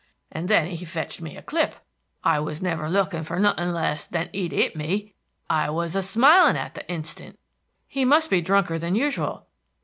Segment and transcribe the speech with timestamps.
[0.31, 1.75] and then he fetched me a clip.
[2.23, 5.13] I was never looking for nothing less than that he'd hit me.
[5.47, 7.37] I was a smiling at the hinstant."
[7.87, 9.45] "He must be drunker than usual."